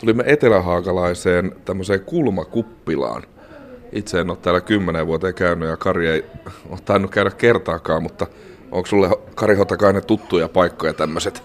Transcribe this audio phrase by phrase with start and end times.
[0.00, 3.22] tulimme etelähaakalaiseen tämmöiseen kulmakuppilaan.
[3.92, 6.24] Itse en ole täällä kymmenen vuoteen käynyt ja Kari ei
[6.70, 8.26] ole tainnut käydä kertaakaan, mutta
[8.70, 11.42] onko sulle Kari Hotakainen tuttuja paikkoja tämmöiset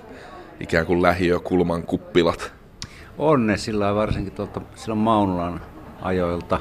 [0.60, 2.52] ikään kuin lähiökulman kuppilat?
[3.18, 5.62] On ne sillä varsinkin tuolta silloin Maunulan
[6.02, 6.60] ajoilta.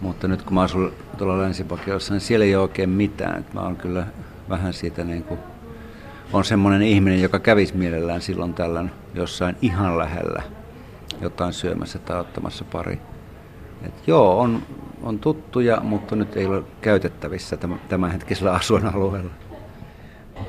[0.00, 3.46] Mutta nyt kun mä asun tuolla Länsipakiossa, niin siellä ei ole oikein mitään.
[3.52, 4.06] Mä oon kyllä
[4.48, 5.40] vähän siitä niin kuin,
[6.32, 10.42] on semmoinen ihminen, joka kävisi mielellään silloin tällöin jossain ihan lähellä
[11.24, 12.98] jotain syömässä tai ottamassa pari.
[13.86, 14.62] Et joo, on,
[15.02, 17.58] on tuttuja, mutta nyt ei ole käytettävissä
[17.88, 19.30] tämänhetkisellä asuinalueella.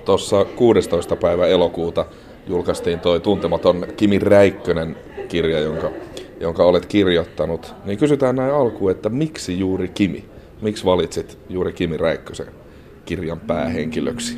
[0.05, 1.15] Tuossa 16.
[1.15, 2.05] päivä elokuuta
[2.47, 5.91] julkaistiin toi tuntematon Kimi Räikkönen kirja, jonka,
[6.39, 7.75] jonka olet kirjoittanut.
[7.85, 10.25] Niin kysytään näin alkuun, että miksi juuri Kimi?
[10.61, 12.47] Miksi valitsit juuri Kimi Räikkösen
[13.05, 14.37] kirjan päähenkilöksi?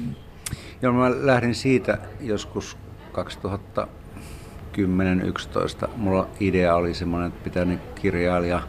[0.81, 2.77] Joo, mä lähdin siitä joskus
[4.77, 5.89] 2010-2011.
[5.95, 8.61] Mulla idea oli semmoinen, että pitää niin kirjailija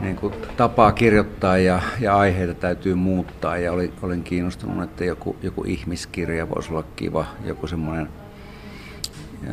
[0.00, 3.56] niin kuin tapaa kirjoittaa ja, ja aiheita täytyy muuttaa.
[3.56, 8.08] Ja oli, olin kiinnostunut, että joku, joku ihmiskirja voisi olla kiva, joku semmoinen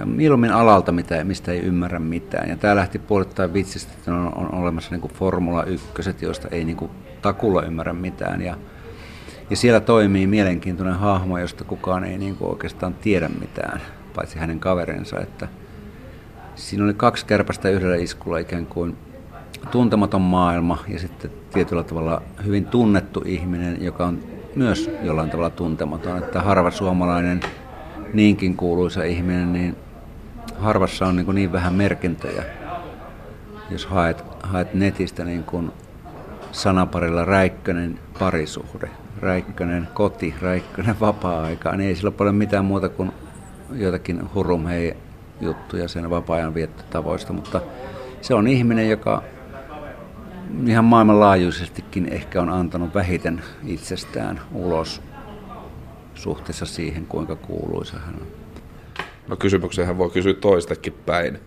[0.05, 2.49] mieluummin alalta, mitä, mistä ei ymmärrä mitään.
[2.49, 5.81] Ja tämä lähti puolittain vitsistä, että on, on olemassa niin kuin Formula 1,
[6.21, 8.41] joista ei niin kuin takulla ymmärrä mitään.
[8.41, 8.57] Ja,
[9.49, 13.81] ja siellä toimii mielenkiintoinen hahmo, josta kukaan ei niin kuin oikeastaan tiedä mitään,
[14.15, 15.19] paitsi hänen kaverinsa.
[15.19, 15.47] Että
[16.55, 18.97] siinä oli kaksi kärpästä yhdellä iskulla ikään kuin
[19.71, 24.19] tuntematon maailma ja sitten tietyllä tavalla hyvin tunnettu ihminen, joka on
[24.55, 26.17] myös jollain tavalla tuntematon.
[26.17, 27.39] Että harva suomalainen
[28.13, 29.75] niinkin kuuluisa ihminen, niin
[30.59, 32.43] harvassa on niin, kuin niin vähän merkintöjä.
[33.69, 35.71] Jos haet, haet netistä niin kuin
[36.51, 38.89] sanaparilla Räikkönen parisuhde,
[39.21, 43.11] Räikkönen koti, Räikkönen vapaa-aika, niin ei sillä ole mitään muuta kuin
[43.71, 44.97] joitakin hurumhei
[45.41, 47.61] juttuja sen vapaa-ajan viettotavoista, mutta
[48.21, 49.23] se on ihminen, joka
[50.67, 55.01] ihan maailmanlaajuisestikin ehkä on antanut vähiten itsestään ulos
[56.15, 58.27] suhteessa siihen, kuinka kuuluisa hän on.
[59.27, 61.39] No kysymyksenhän voi kysyä toistakin päin.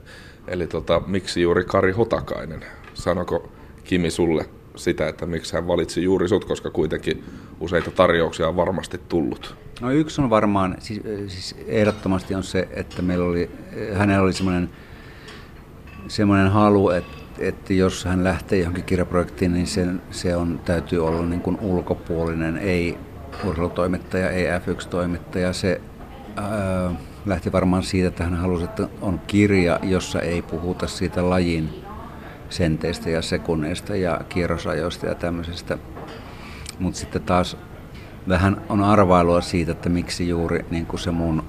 [0.48, 2.64] Eli tota, miksi juuri Kari Hotakainen?
[2.94, 3.48] Sanoko
[3.84, 7.24] Kimi sulle sitä, että miksi hän valitsi juuri sut, koska kuitenkin
[7.60, 9.56] useita tarjouksia on varmasti tullut?
[9.80, 13.50] No yksi on varmaan, siis, siis ehdottomasti on se, että meillä oli,
[13.94, 14.70] hänellä oli semmoinen,
[16.08, 21.22] semmoinen halu, että, että jos hän lähtee johonkin kirjaprojektiin, niin sen, se on, täytyy olla
[21.22, 22.98] niin kuin ulkopuolinen, ei
[23.44, 25.52] urheilutoimittaja, ei F1-toimittaja.
[25.52, 25.80] Se
[26.36, 26.94] ää,
[27.26, 31.70] lähti varmaan siitä, että hän halusi, että on kirja, jossa ei puhuta siitä lajin
[32.50, 35.78] senteistä ja sekunneista ja kierrosajoista ja tämmöisestä.
[36.78, 37.56] Mutta sitten taas
[38.28, 41.42] vähän on arvailua siitä, että miksi juuri niin kuin se mun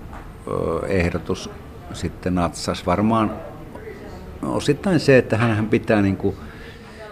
[0.88, 1.50] ehdotus
[1.94, 2.86] sitten natsas.
[2.86, 3.32] Varmaan
[4.42, 6.36] osittain se, että hän pitää niin kuin,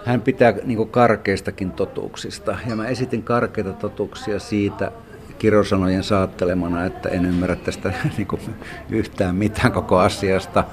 [0.06, 2.58] hän pitää niin kuin karkeistakin totuuksista.
[2.68, 4.92] Ja mä esitin karkeita totuuksia siitä
[5.40, 8.42] kirosanojen saattelemana, että en ymmärrä tästä niin kuin
[8.90, 10.64] yhtään mitään koko asiasta,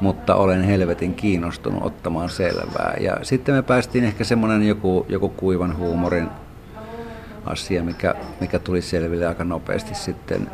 [0.00, 2.96] mutta olen helvetin kiinnostunut ottamaan selvää.
[3.00, 6.28] Ja sitten me päästiin ehkä semmoinen joku, joku kuivan huumorin
[7.46, 10.50] asia, mikä, mikä tuli selville aika nopeasti sitten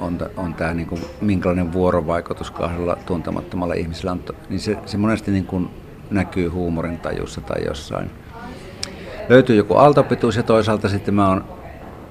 [0.00, 5.30] on, on tämä niin kuin, minkälainen vuorovaikutus kahdella tuntemattomalla ihmisellä on, niin se, se monesti
[5.30, 5.70] niin kuin
[6.10, 8.10] näkyy huumorin tajussa tai jossain.
[9.28, 11.44] Löytyy joku aaltopituus ja toisaalta sitten mä oon,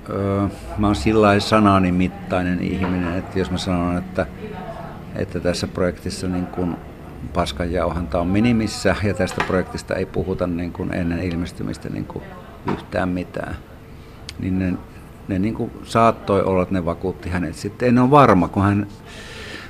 [0.09, 0.47] öö,
[0.77, 4.25] mä oon sillä sanani mittainen ihminen, että jos mä sanon, että,
[5.15, 6.77] että tässä projektissa niin kun
[7.33, 12.23] paskanjauhanta on minimissä ja tästä projektista ei puhuta niin kuin ennen ilmestymistä niin kuin
[12.73, 13.55] yhtään mitään,
[14.39, 14.73] niin ne,
[15.27, 17.55] ne niin kuin saattoi olla, että ne vakuutti hänet.
[17.55, 18.87] Sitten en ole varma, kun hän,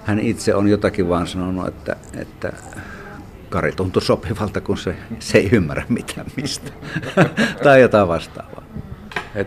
[0.04, 2.54] hän itse on jotakin vaan sanonut, että, että
[3.50, 6.72] Kari tuntui sopivalta, kun se, se ei ymmärrä mitään mistä.
[7.64, 8.64] tai jotain vastaavaa.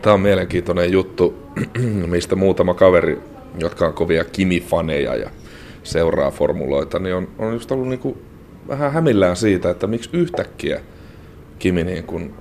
[0.03, 1.53] Tämä on mielenkiintoinen juttu,
[2.07, 3.21] mistä muutama kaveri,
[3.59, 5.31] jotka on kovia Kimi-faneja ja
[5.83, 8.19] seuraa formuloita, niin on, on just ollut niin kuin
[8.69, 10.81] vähän hämillään siitä, että miksi yhtäkkiä
[11.59, 12.35] Kimi niin kuin,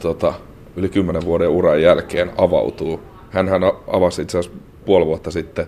[0.00, 0.34] tota,
[0.76, 3.00] yli kymmenen vuoden uran jälkeen avautuu.
[3.30, 5.66] Hänhän avasi itse asiassa puoli vuotta sitten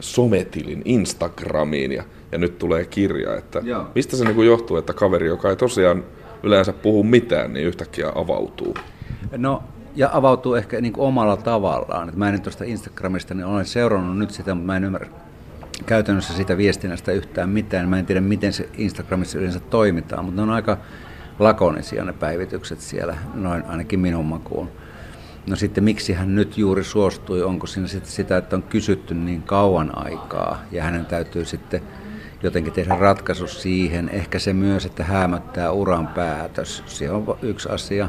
[0.00, 3.36] sometilin Instagramiin ja ja nyt tulee kirja.
[3.36, 3.86] Että Joo.
[3.94, 6.04] mistä se niin johtuu, että kaveri, joka ei tosiaan
[6.42, 8.74] yleensä puhu mitään, niin yhtäkkiä avautuu?
[9.36, 9.62] No,
[9.96, 12.12] ja avautuu ehkä niin kuin omalla tavallaan.
[12.16, 15.08] mä en nyt tuosta Instagramista, niin olen seurannut nyt sitä, mutta mä en ymmärrä
[15.86, 17.88] käytännössä sitä viestinnästä yhtään mitään.
[17.88, 20.78] Mä en tiedä, miten se Instagramissa yleensä toimitaan, mutta ne on aika
[21.38, 24.70] lakonisia ne päivitykset siellä, noin ainakin minun makuun.
[25.46, 29.42] No sitten miksi hän nyt juuri suostui, onko siinä sitten sitä, että on kysytty niin
[29.42, 31.82] kauan aikaa ja hänen täytyy sitten
[32.42, 34.08] jotenkin tehdä ratkaisu siihen.
[34.08, 36.82] Ehkä se myös, että hämöttää uran päätös.
[36.86, 38.08] Se on yksi asia.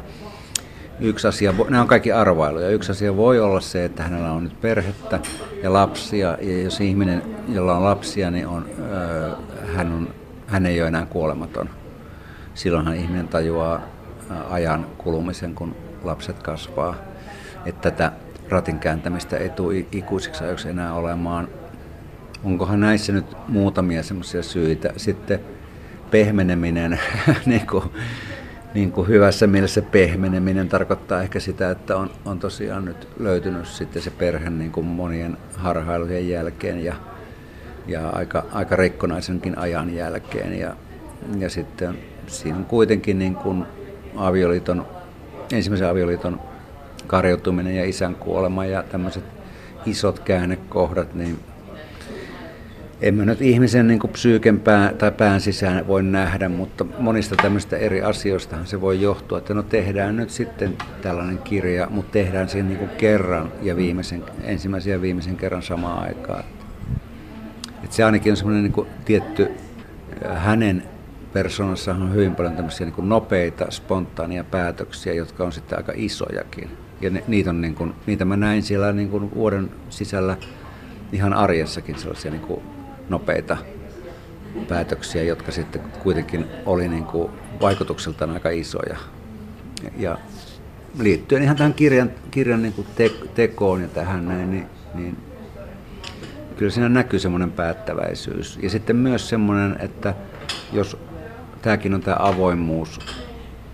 [1.00, 2.68] Yksi asia, nämä on kaikki arvailuja.
[2.68, 5.20] Yksi asia voi olla se, että hänellä on nyt perhettä
[5.62, 6.38] ja lapsia.
[6.40, 8.66] Ja jos ihminen, jolla on lapsia, niin on,
[9.74, 10.08] hän, on,
[10.46, 11.70] hän ei ole enää kuolematon.
[12.54, 13.82] Silloinhan ihminen tajuaa
[14.50, 16.96] ajan kulumisen, kun lapset kasvaa.
[17.66, 18.12] Että tätä
[18.48, 21.48] ratin kääntämistä ei tule ikuisiksi ajoiksi enää olemaan.
[22.44, 24.92] Onkohan näissä nyt muutamia semmoisia syitä.
[24.96, 25.40] Sitten
[26.10, 27.00] pehmeneminen,
[27.46, 27.84] niin kuin,
[28.74, 34.02] niin kuin hyvässä mielessä pehmeneminen tarkoittaa ehkä sitä, että on, on tosiaan nyt löytynyt sitten
[34.02, 36.94] se perhe niin kuin monien harhailujen jälkeen ja,
[37.86, 40.58] ja aika, aika rikkonaisenkin ajan jälkeen.
[40.58, 40.76] Ja,
[41.38, 43.64] ja sitten siinä on kuitenkin niin kuin
[44.16, 44.86] avioliiton,
[45.52, 46.40] ensimmäisen avioliiton
[47.06, 49.24] karjoutuminen ja isän kuolema ja tämmöiset
[49.86, 51.38] isot käännekohdat, niin
[53.00, 57.76] en mä nyt ihmisen niin psyyken pää, tai pään sisään voi nähdä, mutta monista tämmöistä
[57.76, 62.68] eri asioistahan se voi johtua, että no tehdään nyt sitten tällainen kirja, mutta tehdään siihen
[62.68, 66.44] niin kerran ja viimeisen, ensimmäisen ja viimeisen kerran samaan aikaan.
[67.84, 69.50] Et se ainakin on semmoinen niin tietty
[70.34, 70.82] hänen
[71.34, 76.70] persoonassa on hyvin paljon tämmöisiä niin nopeita, spontaania päätöksiä, jotka on sitten aika isojakin.
[77.00, 80.36] Ja ne, niitä, on niin kuin, niitä mä näin siellä niin kuin vuoden sisällä
[81.12, 82.60] ihan arjessakin sellaisia niin kuin
[83.08, 83.56] nopeita
[84.68, 88.96] päätöksiä, jotka sitten kuitenkin oli niin kuin vaikutukseltaan aika isoja.
[89.96, 90.18] Ja
[90.98, 95.16] liittyen ihan tähän kirjan, kirjan niin kuin te, tekoon ja tähän näin, niin, niin
[96.56, 98.58] kyllä siinä näkyy semmoinen päättäväisyys.
[98.62, 100.14] Ja sitten myös semmoinen, että
[100.72, 100.96] jos
[101.64, 102.98] tämäkin on tämä avoimuus,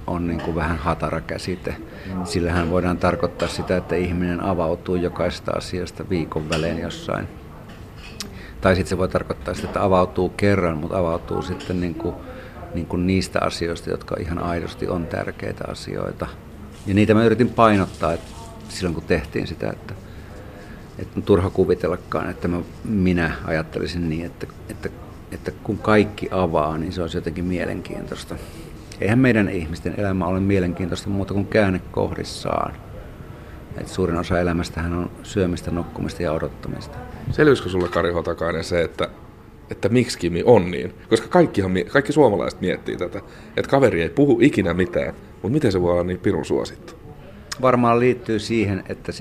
[0.07, 1.77] on niin kuin vähän hatara käsite.
[2.25, 7.29] Sillähän voidaan tarkoittaa sitä, että ihminen avautuu jokaista asiasta viikon välein jossain.
[8.61, 12.15] Tai sitten se voi tarkoittaa sitä, että avautuu kerran, mutta avautuu sitten niin kuin,
[12.75, 16.27] niin kuin niistä asioista, jotka ihan aidosti on tärkeitä asioita.
[16.87, 18.31] Ja niitä mä yritin painottaa että
[18.69, 19.95] silloin, kun tehtiin sitä, että,
[20.99, 24.89] että on turha kuvitellakaan, että mä, minä ajattelisin niin, että, että,
[25.33, 28.35] että kun kaikki avaa, niin se olisi jotenkin mielenkiintoista.
[29.01, 32.75] Eihän meidän ihmisten elämä ole mielenkiintoista muuta kuin käännekohdissaan.
[33.79, 36.99] Et suurin osa elämästähän on syömistä, nukkumista ja odottamista.
[37.31, 39.09] Selvisikö sulle Kari Hotakainen se, että,
[39.71, 40.95] että miksi Kimi on niin?
[41.09, 43.21] Koska kaikkihan, kaikki suomalaiset miettii tätä,
[43.57, 46.95] että kaveri ei puhu ikinä mitään, mutta miten se voi olla niin pirun suosittu?
[47.63, 49.13] Varmaan liittyy siihen, että,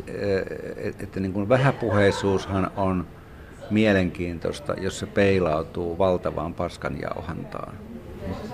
[0.78, 3.08] että, että niin kuin vähäpuheisuushan on
[3.72, 7.74] mielenkiintoista, jos se peilautuu valtavaan paskanjauhantaan.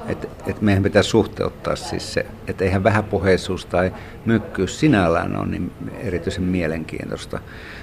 [0.07, 3.93] Et, et meidän pitää suhteuttaa siis se, että eihän vähäpuheisuus tai
[4.25, 7.39] mykkyys sinällään ole niin erityisen mielenkiintoista.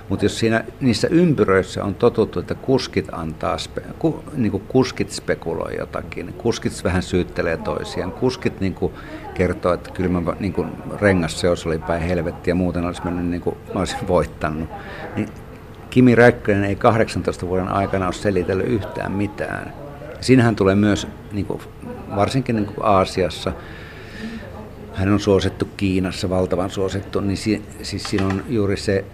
[0.08, 5.76] Mutta jos siinä, niissä ympyröissä on totuttu, että kuskit antaa, spe, ku, niin kuskit spekuloi
[5.78, 8.92] jotakin, kuskit vähän syyttelee toisiaan, kuskit niin kuin
[9.34, 10.68] kertoo, että kyllä mä niin kuin
[11.00, 14.68] rengasseos oli päin helvetti ja muuten olisi mennyt niin kuin mä olisin voittanut.
[15.16, 15.28] Niin
[15.92, 19.72] Kimi Räikkönen ei 18 vuoden aikana ole selitellyt yhtään mitään.
[20.20, 21.60] Siinähän tulee myös, niin kuin,
[22.16, 23.52] varsinkin niin kuin Aasiassa,
[24.94, 29.04] hän on suosittu Kiinassa, valtavan suosittu, niin si, siis siinä on juuri se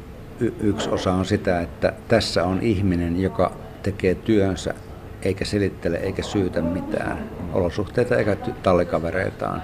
[0.41, 3.53] y, yksi osa on sitä, että tässä on ihminen, joka
[3.83, 4.75] tekee työnsä
[5.23, 7.19] eikä selittele eikä syytä mitään
[7.53, 9.63] olosuhteita eikä tallikavereitaan.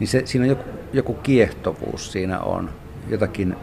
[0.00, 2.70] Niin se, siinä on joku, joku kiehtovuus siinä on,
[3.08, 3.56] jotakin,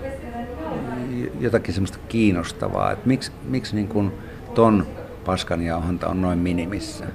[1.39, 4.11] jotakin semmoista kiinnostavaa, että miksi, miksi niin kuin
[4.53, 4.87] ton
[5.25, 7.05] paskanjauhanta on noin minimissä.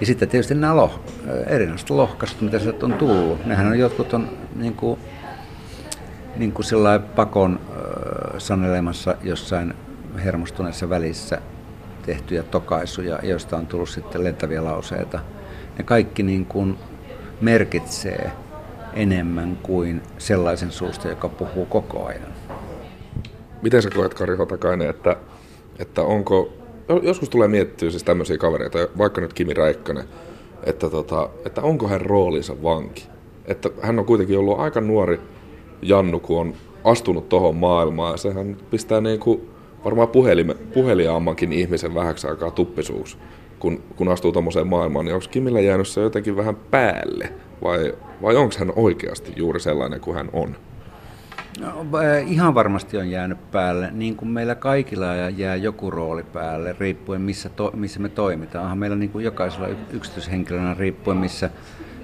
[0.00, 1.00] Ja sitten tietysti nämä loh,
[1.46, 3.46] erinäiset lohkaiset, mitä sieltä on tullut.
[3.46, 5.00] Nehän on jotkut on niin kuin,
[6.36, 6.66] niin kuin
[7.16, 7.60] pakon
[8.38, 9.74] sanelemassa jossain
[10.24, 11.38] hermostuneessa välissä
[12.06, 15.20] tehtyjä tokaisuja, joista on tullut sitten lentäviä lauseita.
[15.78, 16.78] Ne kaikki niin kuin
[17.40, 18.32] merkitsee
[18.94, 22.32] enemmän kuin sellaisen suusta, joka puhuu koko ajan.
[23.62, 25.16] Miten sä koet, Kari Hotakainen, että,
[25.78, 26.52] että onko
[27.02, 30.04] joskus tulee miettiä siis tämmöisiä kavereita, vaikka nyt Kimi Räikkönen,
[30.66, 33.06] että, tota, että onko hän roolinsa vanki.
[33.44, 35.20] Että hän on kuitenkin ollut aika nuori
[35.82, 38.18] Jannu, kun on astunut tuohon maailmaan.
[38.18, 39.50] Sehän pistää niin kuin
[39.84, 43.18] varmaan puhelime, puheliaammankin ihmisen vähäksi aikaa tuppisuus,
[43.58, 45.04] kun, kun astuu tuommoiseen maailmaan.
[45.04, 50.00] Niin onko Kimillä jäänyt se jotenkin vähän päälle vai, vai onko hän oikeasti juuri sellainen
[50.00, 50.56] kuin hän on?
[51.60, 51.86] No,
[52.26, 57.48] ihan varmasti on jäänyt päälle, niin kuin meillä kaikilla jää joku rooli päälle, riippuen missä,
[57.48, 58.62] to, missä me toimitaan.
[58.62, 61.50] Onhan meillä niin kuin jokaisella yksityishenkilönä riippuen missä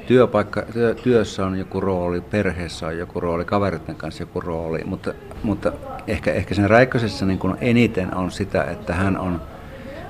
[0.07, 5.15] työpaikka, työ, työssä on joku rooli, perheessä on joku rooli, kaveritten kanssa joku rooli, mutta,
[5.43, 5.73] mutta
[6.07, 9.43] ehkä, ehkä sen Räikkösessä niin kuin eniten on sitä, että hän on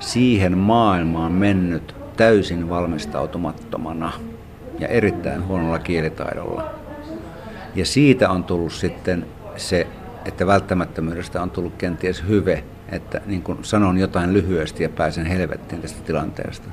[0.01, 4.13] siihen maailmaan mennyt täysin valmistautumattomana
[4.79, 6.71] ja erittäin huonolla kielitaidolla.
[7.75, 9.87] Ja siitä on tullut sitten se,
[10.25, 15.83] että välttämättömyydestä on tullut kenties hyve, että niin kun sanon jotain lyhyesti ja pääsen helvettiin
[15.83, 16.69] tästä tilanteesta.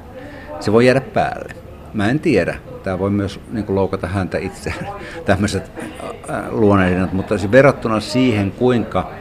[0.59, 1.53] Se voi jäädä päälle.
[1.93, 2.55] Mä en tiedä.
[2.83, 4.73] Tämä voi myös niin kuin loukata häntä itse,
[5.25, 5.71] tämmöiset
[6.49, 9.11] luonnehdinnat, mutta verrattuna siihen, kuinka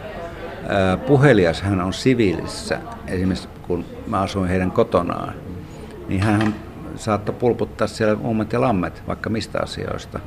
[1.06, 5.34] puhelias hän on siviilissä, esimerkiksi kun mä asuin heidän kotonaan,
[6.08, 6.54] niin hän
[6.96, 10.20] saattoi pulputtaa siellä ummet ja lammet, vaikka mistä asioista.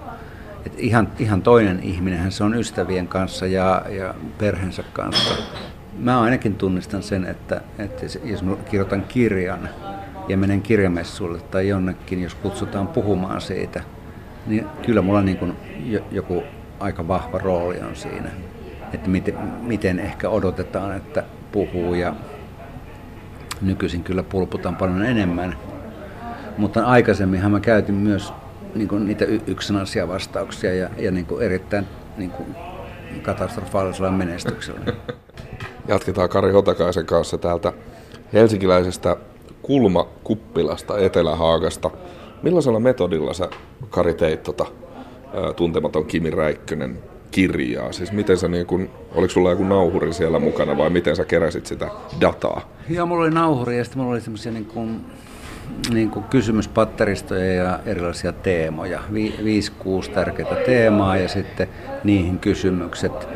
[0.65, 5.33] Et ihan, ihan toinen ihminen, hän se on ystävien kanssa ja, ja perheensä kanssa.
[5.99, 9.69] Mä ainakin tunnistan sen, että, että jos mä kirjoitan kirjan
[10.27, 13.83] ja menen kirjamessuille tai jonnekin, jos kutsutaan puhumaan siitä,
[14.45, 15.53] niin kyllä mulla niin kuin
[16.11, 16.43] joku
[16.79, 18.29] aika vahva rooli on siinä.
[18.93, 22.15] Että miten, miten ehkä odotetaan, että puhuu ja
[23.61, 25.55] nykyisin kyllä pulputaan paljon enemmän.
[26.57, 28.33] Mutta aikaisemminhan mä käytin myös
[28.75, 31.85] niin kuin niitä yksinaisia vastauksia ja, ja niin kuin erittäin
[32.17, 32.55] niin kuin
[33.21, 34.81] katastrofaalisella menestyksellä.
[35.87, 37.73] Jatketaan Kari Hotakaisen kanssa täältä
[38.33, 39.17] helsinkiläisestä
[39.61, 41.91] kulmakuppilasta Etelähaagasta.
[42.43, 43.49] Millaisella metodilla sä,
[43.89, 44.65] Kari, teit tota,
[45.55, 46.99] tuntematon Kimi Räikkönen
[47.31, 47.91] kirjaa?
[47.91, 51.65] Siis miten sä niin kun, oliko sulla joku nauhuri siellä mukana vai miten sä keräsit
[51.65, 51.87] sitä
[52.21, 52.73] dataa?
[52.89, 55.05] Joo, mulla oli nauhuri ja sitten mulla oli semmoisia niin kuin,
[55.93, 58.99] niin kuin kysymyspatteristoja ja erilaisia teemoja.
[59.13, 61.67] Vi, viisi, kuusi tärkeää teemaa ja sitten
[62.03, 63.27] niihin kysymykset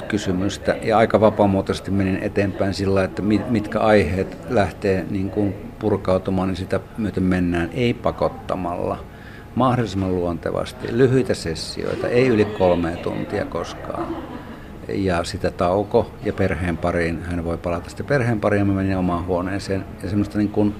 [0.00, 6.48] 20-30 kysymystä ja aika vapaamuotoisesti menin eteenpäin sillä, että mitkä aiheet lähtee niin kuin purkautumaan,
[6.48, 9.04] niin sitä myöten mennään ei pakottamalla,
[9.54, 14.16] mahdollisimman luontevasti, lyhyitä sessioita, ei yli kolme tuntia koskaan.
[14.88, 19.26] Ja sitä tauko ja perheen pariin, hän voi palata sitten perheen pariin mä menin omaan
[19.26, 19.84] huoneeseen.
[20.02, 20.74] Ja semmoista niin kuin,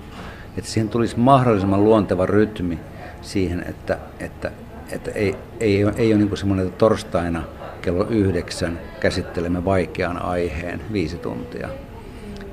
[0.58, 2.78] että siihen tulisi mahdollisimman luonteva rytmi
[3.22, 4.50] siihen, että, että,
[4.90, 7.42] että ei, ei, ei ole niin semmoinen, että torstaina–
[7.82, 11.68] kello yhdeksän käsittelemme vaikean aiheen viisi tuntia.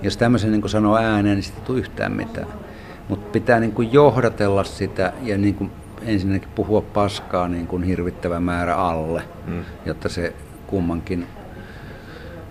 [0.02, 2.48] Jos tämmöisen niin sanoo ääneen, niin sitten ei tule yhtään mitään.
[3.10, 5.72] Mutta pitää niin kuin johdatella sitä ja niin kuin
[6.02, 9.66] ensinnäkin puhua paskaa niin kuin hirvittävä määrä alle, mm.
[9.86, 10.34] jotta se
[10.68, 11.28] kummankin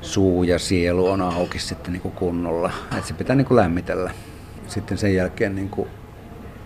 [0.00, 2.70] suu ja sielu on auki sitten niin kuin kunnolla.
[2.98, 4.10] Et se pitää niin kuin lämmitellä.
[4.68, 5.88] Sitten sen jälkeen niin kuin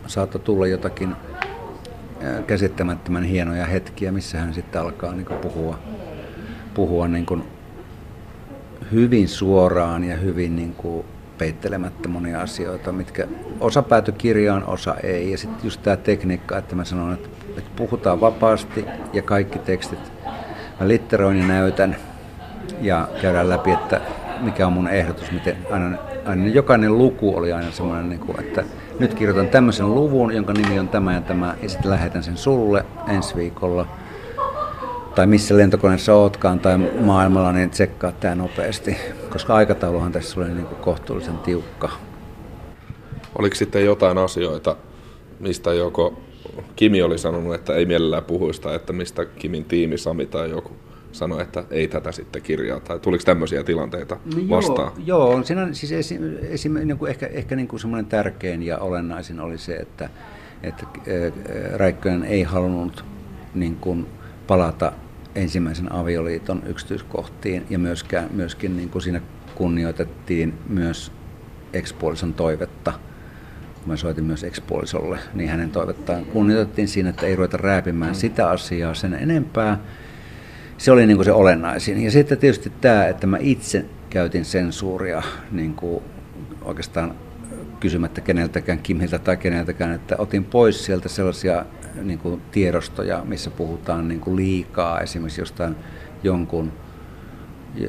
[0.06, 1.16] saattoi tulla jotakin
[2.46, 5.78] käsittämättömän hienoja hetkiä, missä hän sitten alkaa niin kuin puhua
[6.74, 7.44] puhua niin kuin
[8.92, 11.04] hyvin suoraan ja hyvin niin kuin
[11.38, 13.26] peittelemättä monia asioita, mitkä
[13.60, 15.30] osa päätyi kirjaan, osa ei.
[15.30, 20.12] Ja sitten just tämä tekniikka, että mä sanon, että, että puhutaan vapaasti ja kaikki tekstit
[20.80, 21.96] mä litteroin ja näytän
[22.80, 24.00] ja käydään läpi, että
[24.40, 28.64] mikä on mun ehdotus, miten aina, aina jokainen luku oli aina semmoinen, niin kuin, että
[28.98, 32.84] nyt kirjoitan tämmöisen luvun, jonka nimi on tämä ja tämä, ja sitten lähetän sen sulle
[33.08, 33.86] ensi viikolla–
[35.18, 38.96] tai missä lentokoneessa ootkaan tai maailmalla, niin tsekkaa tämä nopeasti,
[39.30, 41.90] koska aikatauluhan tässä oli niin kuin kohtuullisen tiukka.
[43.38, 44.76] Oliko sitten jotain asioita,
[45.40, 46.18] mistä joko
[46.76, 50.70] Kimi oli sanonut, että ei mielellään puhuista, että mistä Kimin tiimi Sami tai joku
[51.12, 54.92] sanoi, että ei tätä sitten kirjaa, tai tuliko tämmöisiä tilanteita no vastaan?
[55.06, 58.78] Joo, joo siinä siis esim, esim, niin kuin ehkä, ehkä niin kuin semmoinen tärkein ja
[58.78, 60.10] olennaisin oli se, että,
[60.62, 60.86] että
[61.74, 63.04] Räikkönen ei halunnut
[63.54, 64.06] niin kuin
[64.46, 64.92] palata
[65.34, 69.20] ensimmäisen avioliiton yksityiskohtiin ja myöskään, myöskin niin kuin siinä
[69.54, 71.12] kunnioitettiin myös
[71.72, 72.92] ekspuolison toivetta.
[73.74, 78.50] Kun mä soitin myös ekspuolisolle, niin hänen toivettaan kunnioitettiin siinä, että ei ruveta rääpimään sitä
[78.50, 79.78] asiaa sen enempää.
[80.78, 82.04] Se oli niin kuin se olennaisin.
[82.04, 86.02] Ja sitten tietysti tämä, että mä itse käytin sensuuria niin kuin
[86.62, 87.14] oikeastaan
[87.80, 91.64] kysymättä keneltäkään, Kimiltä tai keneltäkään, että otin pois sieltä sellaisia
[92.02, 95.76] niin kuin tiedostoja, missä puhutaan niin kuin liikaa esimerkiksi jostain
[96.22, 96.72] jonkun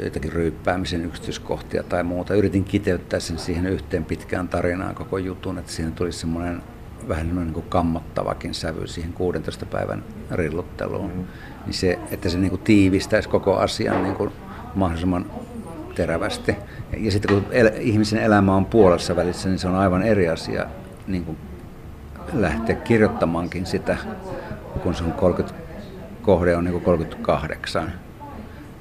[0.03, 2.35] jotakin ryyppäämisen yksityiskohtia tai muuta.
[2.35, 6.61] Yritin kiteyttää sen siihen yhteen pitkään tarinaan koko jutun, että siihen tuli semmoinen
[7.09, 11.09] vähän niin kuin kammottavakin sävy siihen 16 päivän rillutteluun.
[11.09, 11.25] Mm-hmm.
[11.65, 14.31] Niin se, että se niin kuin tiivistäisi koko asian niin kuin
[14.75, 15.25] mahdollisimman
[15.95, 16.55] terävästi.
[16.97, 20.65] Ja sitten kun el- ihmisen elämä on puolessa välissä, niin se on aivan eri asia
[21.07, 21.37] niin kuin
[22.33, 23.97] lähteä kirjoittamaankin sitä,
[24.83, 25.59] kun se on 30,
[26.21, 27.93] kohde on niin 38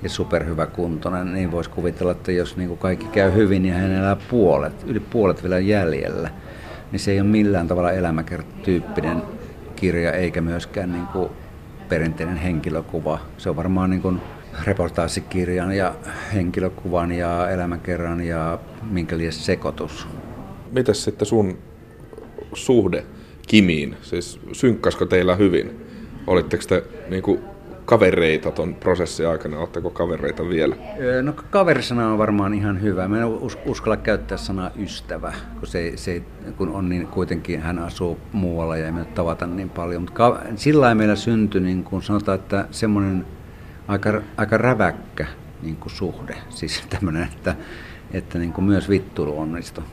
[0.03, 3.91] ja superhyvä kuntoinen, niin voisi kuvitella, että jos niin kuin kaikki käy hyvin ja hän
[3.91, 6.31] elää puolet, yli puolet vielä jäljellä,
[6.93, 9.23] niin se ei ole millään tavalla elämäkertyyppinen
[9.77, 11.29] kirja eikä myöskään niin kuin
[11.89, 13.21] perinteinen henkilökuva.
[13.39, 14.21] Se on varmaan niin kuin
[14.65, 15.95] reportaasikirjan ja
[16.35, 18.59] henkilökuvan ja elämänkerran ja
[18.91, 20.07] minkä liian sekoitus.
[20.73, 21.59] Mitäs sitten sun
[22.55, 23.05] suhde
[23.47, 23.97] Kimiin?
[24.03, 25.87] Siis synkkasko teillä hyvin?
[26.27, 27.41] Olitteko te niin kuin
[27.89, 29.59] kavereita tuon prosessin aikana?
[29.59, 30.77] Oletteko kavereita vielä?
[31.23, 33.09] No kaverisana on varmaan ihan hyvä.
[33.09, 33.25] Mä en
[33.67, 36.23] uskalla käyttää sanaa ystävä, kun, se, se,
[36.57, 40.03] kun on niin, kuitenkin hän asuu muualla ja me tavata niin paljon.
[40.03, 43.27] Mutta sillä meillä syntyi, niin kuin sanotaan, että semmoinen
[43.89, 45.27] aika, aika räväkkä
[45.63, 46.37] niin kuin suhde.
[46.49, 47.57] Siis tämmöinen, että,
[48.13, 49.85] että niin kuin myös vitturu onnistui,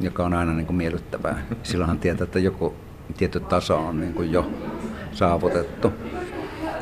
[0.00, 1.42] joka on aina niin kuin miellyttävää.
[1.62, 2.74] Silloinhan tietää, että joku
[3.16, 4.50] tietty taso on niin kuin jo
[5.12, 5.92] saavutettu.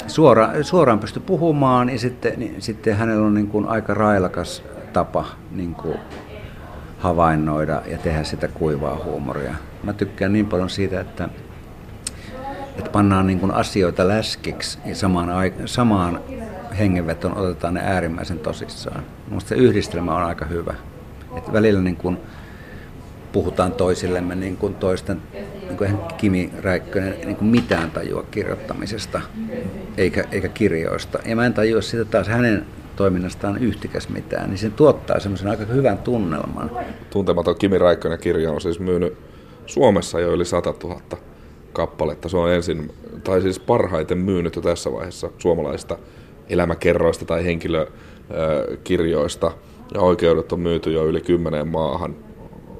[0.08, 4.62] Suora, suoraan pysty puhumaan ja sitten, niin, sitten hänellä on niin kuin aika railakas
[4.92, 5.98] tapa niin kuin
[6.98, 9.54] havainnoida ja tehdä sitä kuivaa huumoria.
[9.82, 11.28] Mä tykkään niin paljon siitä, että,
[12.76, 15.28] että pannaan niin kuin asioita läskiksi ja samaan,
[15.66, 16.20] samaan
[16.78, 19.02] hengenvetoon otetaan ne äärimmäisen tosissaan.
[19.28, 20.74] Minusta se yhdistelmä on aika hyvä.
[21.36, 22.18] Että välillä niin kuin
[23.32, 25.22] puhutaan toisillemme niin kuin toisten,
[25.68, 29.20] niin kuin Kimi Räikkönen, niin kuin mitään tajua kirjoittamisesta
[29.96, 31.18] eikä, eikä kirjoista.
[31.26, 35.64] Ja mä en tajua sitä taas hänen toiminnastaan yhtikäs mitään, niin se tuottaa semmoisen aika
[35.64, 36.70] hyvän tunnelman.
[37.10, 39.16] Tuntematon Kimi Räikkönen kirja on siis myynyt
[39.66, 41.00] Suomessa jo yli 100 000
[41.72, 42.28] kappaletta.
[42.28, 42.92] Se on ensin,
[43.24, 45.98] tai siis parhaiten myynyt jo tässä vaiheessa suomalaista
[46.48, 49.52] elämäkerroista tai henkilökirjoista.
[49.94, 52.27] Ja oikeudet on myyty jo yli kymmeneen maahan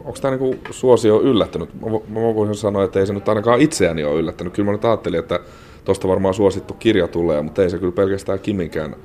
[0.09, 1.75] onko tämä niinku suosio yllättänyt?
[1.75, 4.53] Mä, mä voisin sanoa, että ei se nyt ainakaan itseäni ole yllättänyt.
[4.53, 5.41] Kyllä mä nyt ajattelin, että
[5.85, 8.97] tuosta varmaan suosittu kirja tulee, mutta ei se kyllä pelkästään Kiminkään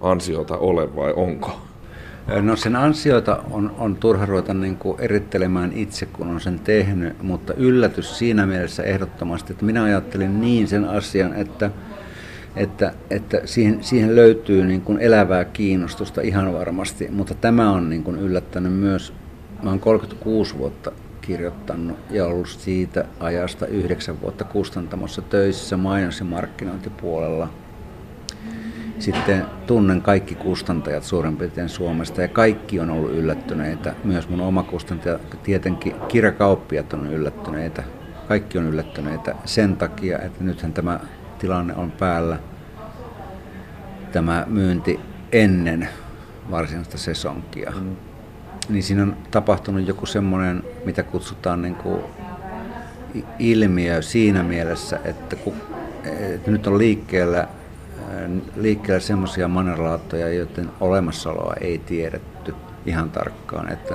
[0.00, 1.50] ansiota ole, vai onko?
[2.42, 7.22] No sen ansioita on, on turha ruveta niin kuin erittelemään itse, kun on sen tehnyt,
[7.22, 11.70] mutta yllätys siinä mielessä ehdottomasti, että minä ajattelin niin sen asian, että,
[12.56, 18.02] että, että siihen, siihen löytyy niin kuin elävää kiinnostusta ihan varmasti, mutta tämä on niin
[18.02, 19.12] kuin yllättänyt myös
[19.62, 26.24] Mä oon 36 vuotta kirjoittanut ja ollut siitä ajasta yhdeksän vuotta kustantamossa töissä mainos- ja
[26.24, 27.48] markkinointipuolella.
[28.98, 33.94] Sitten tunnen kaikki kustantajat suurin piirtein Suomesta ja kaikki on ollut yllättyneitä.
[34.04, 37.82] Myös mun oma kustantaja, tietenkin kirjakauppiat on yllättyneitä.
[38.28, 41.00] Kaikki on yllättyneitä sen takia, että nythän tämä
[41.38, 42.38] tilanne on päällä.
[44.12, 45.00] Tämä myynti
[45.32, 45.88] ennen
[46.50, 47.72] varsinaista sesonkia.
[47.80, 48.11] Mm
[48.72, 52.00] niin siinä on tapahtunut joku semmoinen, mitä kutsutaan niin kuin
[53.38, 55.54] ilmiö siinä mielessä, että, kun,
[56.34, 57.48] että nyt on liikkeellä,
[58.56, 62.54] liikkeellä semmoisia mannerlaattoja, joiden olemassaoloa ei tiedetty
[62.86, 63.72] ihan tarkkaan.
[63.72, 63.94] Että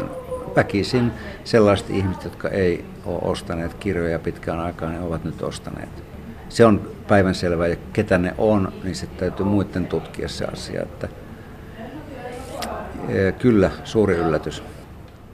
[0.56, 1.12] väkisin
[1.44, 6.04] sellaiset ihmiset, jotka ei ole ostaneet kirjoja pitkään aikaan, ne ovat nyt ostaneet.
[6.50, 10.82] Se on päivänselvää ja ketä ne on, niin sitten täytyy muiden tutkia se asia.
[10.82, 11.08] Että
[13.40, 14.64] Kyllä, suuri yllätys.